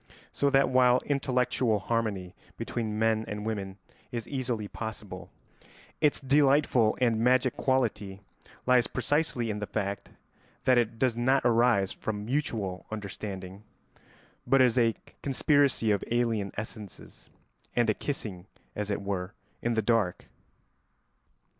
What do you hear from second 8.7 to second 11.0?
precisely in the fact that it